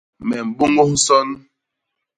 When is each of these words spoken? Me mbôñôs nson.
Me 0.27 0.35
mbôñôs 0.47 0.89
nson. 0.93 1.27